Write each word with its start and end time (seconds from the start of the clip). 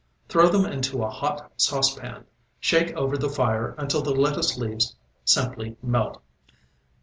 Throw 0.29 0.49
them 0.49 0.65
into 0.65 1.03
a 1.03 1.11
hot 1.11 1.51
saucepan, 1.57 2.25
shake 2.59 2.91
over 2.95 3.19
the 3.19 3.29
fire 3.29 3.75
until 3.77 4.01
the 4.01 4.15
lettuce 4.15 4.57
leaves 4.57 4.95
simply 5.25 5.77
melt. 5.83 6.19